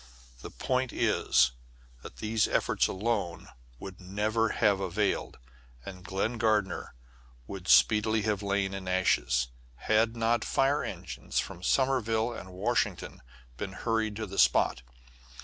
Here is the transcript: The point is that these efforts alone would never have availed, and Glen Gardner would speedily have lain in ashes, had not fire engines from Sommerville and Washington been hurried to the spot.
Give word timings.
The 0.41 0.49
point 0.49 0.91
is 0.91 1.51
that 2.01 2.15
these 2.17 2.47
efforts 2.47 2.87
alone 2.87 3.49
would 3.77 4.01
never 4.01 4.49
have 4.49 4.79
availed, 4.79 5.37
and 5.85 6.03
Glen 6.03 6.39
Gardner 6.39 6.95
would 7.45 7.67
speedily 7.67 8.23
have 8.23 8.41
lain 8.41 8.73
in 8.73 8.87
ashes, 8.87 9.49
had 9.75 10.15
not 10.17 10.43
fire 10.43 10.83
engines 10.83 11.37
from 11.37 11.61
Sommerville 11.61 12.33
and 12.33 12.51
Washington 12.51 13.21
been 13.57 13.73
hurried 13.73 14.15
to 14.15 14.25
the 14.25 14.39
spot. 14.39 14.81